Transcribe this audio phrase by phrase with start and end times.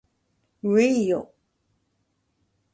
[0.63, 1.31] うぇいよ